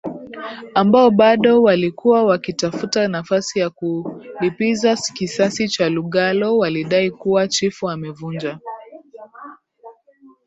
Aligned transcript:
ambao 0.73 1.11
bado 1.11 1.61
walikuwa 1.63 2.23
wakitafuta 2.23 3.07
nafasi 3.07 3.59
ya 3.59 3.69
kulipiza 3.69 4.95
kisasi 4.95 5.67
cha 5.67 5.89
Lugalo 5.89 6.57
walidai 6.57 7.11
kuwa 7.11 7.47
chifu 7.47 7.89
amevunja 7.89 8.59